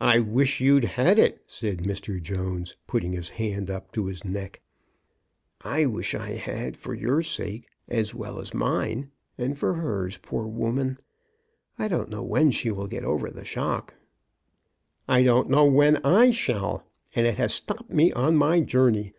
[0.00, 2.18] I wish you'd had it," said Mr.
[2.18, 4.62] Jones, put ting his hand up to his neck."
[5.76, 9.36] I wish I had, for your sake as well as mine, MRS.
[9.38, 9.50] BROWN DOES ESCAPE.
[9.50, 10.98] 57 and for hers, poor woman.
[11.78, 13.92] I don't know when she will get over the shock.""
[15.08, 16.86] I don't know when I shall.
[17.14, 19.12] And it has stopped me on my journey.